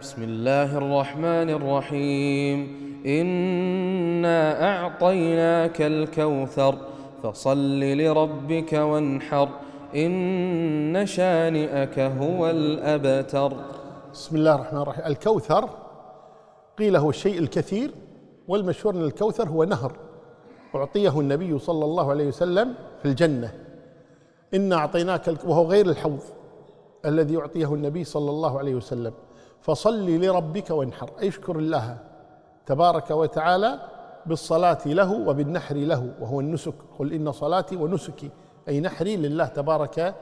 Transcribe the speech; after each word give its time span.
بسم 0.00 0.22
الله 0.22 0.78
الرحمن 0.78 1.50
الرحيم. 1.50 2.58
إنا 3.06 4.68
أعطيناك 4.70 5.82
الكوثر 5.82 6.78
فصل 7.22 7.80
لربك 7.80 8.72
وانحر. 8.72 9.48
إن 9.96 11.06
شانئك 11.06 11.98
هو 11.98 12.50
الأبتر. 12.50 13.52
بسم 14.12 14.36
الله 14.36 14.54
الرحمن 14.54 14.80
الرحيم. 14.80 15.06
الكوثر 15.06 15.68
قيل 16.78 16.96
هو 16.96 17.10
الشيء 17.10 17.38
الكثير 17.38 17.90
والمشهور 18.48 18.94
أن 18.94 19.04
الكوثر 19.04 19.48
هو 19.48 19.64
نهر. 19.64 19.92
أعطيه 20.74 21.20
النبي 21.20 21.58
صلى 21.58 21.84
الله 21.84 22.10
عليه 22.10 22.26
وسلم 22.26 22.74
في 23.02 23.08
الجنة. 23.08 23.52
إنا 24.54 24.76
أعطيناك 24.76 25.28
وهو 25.44 25.64
غير 25.64 25.86
الحوض 25.86 26.20
الذي 27.06 27.34
يعطيه 27.34 27.74
النبي 27.74 28.04
صلى 28.04 28.30
الله 28.30 28.58
عليه 28.58 28.74
وسلم. 28.74 29.12
فصل 29.60 30.10
لربك 30.10 30.70
وانحر. 30.70 31.10
اشكر 31.18 31.58
الله 31.58 31.98
تبارك 32.66 33.10
وتعالى 33.10 33.78
بالصلاة 34.26 34.78
له 34.86 35.12
وبالنحر 35.12 35.76
له 35.76 36.10
وهو 36.20 36.40
النسك. 36.40 36.74
قل 36.98 37.12
إن 37.12 37.32
صلاتي 37.32 37.76
ونسكي 37.76 38.30
أي 38.68 38.80
نحري 38.80 39.16
لله 39.16 39.46
تبارك 39.46 40.14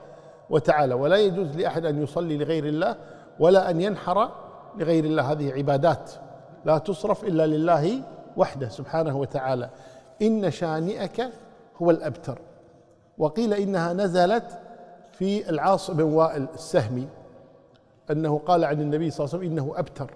وتعالى. 0.51 0.95
ولا 0.95 1.17
يجوز 1.17 1.57
لأحد 1.57 1.85
أن 1.85 2.03
يصلي 2.03 2.37
لغير 2.37 2.67
الله 2.67 2.97
ولا 3.41 3.71
أن 3.71 3.81
ينحر 3.81 4.31
لغير 4.77 5.05
الله. 5.05 5.33
هذه 5.33 5.53
عبادات 5.53 6.11
لا 6.65 6.79
تصرف 6.79 7.25
إلا 7.25 7.47
لله 7.47 8.03
وحده 8.37 8.69
سبحانه 8.69 9.17
وتعالى. 9.17 9.71
إن 10.23 10.51
شانئك 10.51 11.29
هو 11.83 11.91
الأبتر. 11.91 12.39
وقيل 13.19 13.55
إنها 13.55 13.93
نزلت 13.93 14.59
في 15.13 15.51
العاص 15.51 15.91
بن 15.91 16.03
وائل 16.03 16.47
السهمي. 16.55 17.09
أنه 18.11 18.39
قال 18.39 18.65
عن 18.65 18.81
النبي 18.81 19.11
صلى 19.11 19.25
الله 19.25 19.37
عليه 19.37 19.47
وسلم 19.47 19.59
إنه 19.59 19.79
أبتر. 19.79 20.11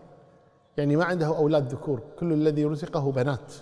يعني 0.77 0.97
ما 0.97 1.05
عنده 1.05 1.27
أولاد 1.27 1.73
ذكور 1.73 2.01
كل 2.19 2.33
الذي 2.33 2.65
رزقه 2.65 3.13
بنات. 3.13 3.53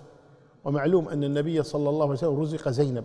ومعلوم 0.65 1.09
أن 1.09 1.25
النبي 1.25 1.63
صلى 1.63 1.89
الله 1.89 2.05
عليه 2.05 2.13
وسلم 2.13 2.41
رزق 2.41 2.69
زينب 2.69 3.05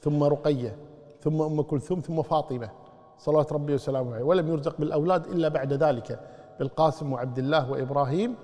ثم 0.00 0.24
رقية 0.24 0.76
ثم 1.22 1.42
أم 1.42 1.62
كلثوم 1.62 2.00
ثم 2.00 2.22
فاطمة. 2.22 2.70
صلوات 3.18 3.52
ربي 3.52 3.74
وسلامه 3.74 4.14
عليه. 4.14 4.24
ولم 4.24 4.48
يرزق 4.48 4.74
بالأولاد 4.78 5.26
إلا 5.26 5.48
بعد 5.48 5.72
ذلك. 5.72 6.20
بالقاسم 6.58 7.12
وعبد 7.12 7.38
الله 7.38 7.70
وإبراهيم 7.70 8.34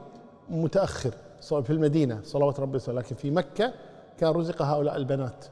متأخر 0.49 1.15
في 1.41 1.71
المدينة 1.71 2.21
صلوات 2.23 2.61
ربي 2.61 2.77
وسلامه 2.77 3.01
لكن 3.01 3.15
في 3.15 3.31
مكة 3.31 3.73
كان 4.19 4.31
رزق 4.31 4.63
هؤلاء 4.63 4.97
البنات. 4.97 5.45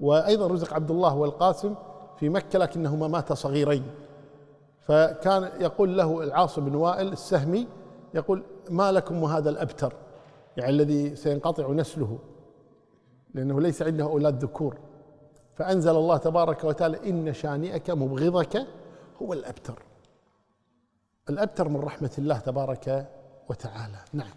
وأيضا 0.00 0.46
رزق 0.46 0.74
عبد 0.74 0.90
الله 0.90 1.16
والقاسم 1.16 1.74
في 2.18 2.28
مكة 2.28 2.58
لكنهما 2.58 3.08
ماتا 3.08 3.34
صغيرين. 3.34 3.82
فكان 4.86 5.50
يقول 5.60 5.96
له 5.98 6.22
العاص 6.22 6.58
بن 6.58 6.74
وائل 6.74 7.12
السهمي 7.12 7.68
يقول 8.14 8.42
ما 8.70 8.92
لكم 8.92 9.22
وهذا 9.22 9.50
الأبتر؟ 9.50 9.94
يعني 10.56 10.70
الذي 10.70 11.16
سينقطع 11.16 11.70
نسله 11.72 12.18
لأنه 13.34 13.60
ليس 13.60 13.82
عنده 13.82 14.04
أولاد 14.04 14.42
ذكور. 14.42 14.78
فأنزل 15.54 15.90
الله 15.96 16.16
تبارك 16.16 16.64
وتعالى 16.64 17.10
إن 17.10 17.32
شانئك 17.32 17.90
مبغضك 17.90 18.66
هو 19.22 19.32
الأبتر. 19.32 19.82
الأبتر 21.30 21.68
من 21.68 21.80
رحمة 21.80 22.12
الله 22.18 22.38
تبارك 22.38 23.10
وتعالى. 23.48 23.98
نعم. 24.12 24.34